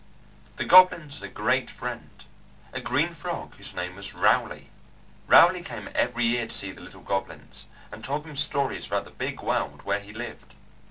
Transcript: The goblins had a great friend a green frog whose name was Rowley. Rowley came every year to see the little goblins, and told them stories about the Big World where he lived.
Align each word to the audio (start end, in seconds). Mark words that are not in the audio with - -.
The 0.55 0.65
goblins 0.65 1.19
had 1.19 1.25
a 1.25 1.31
great 1.31 1.69
friend 1.69 2.09
a 2.73 2.81
green 2.81 3.09
frog 3.13 3.53
whose 3.57 3.75
name 3.75 3.95
was 3.97 4.15
Rowley. 4.15 4.71
Rowley 5.27 5.61
came 5.61 5.89
every 5.93 6.23
year 6.23 6.47
to 6.47 6.55
see 6.55 6.71
the 6.71 6.81
little 6.81 7.03
goblins, 7.03 7.67
and 7.91 8.03
told 8.03 8.23
them 8.23 8.35
stories 8.35 8.87
about 8.87 9.03
the 9.05 9.11
Big 9.11 9.41
World 9.43 9.83
where 9.83 9.99
he 9.99 10.11
lived. 10.11 10.55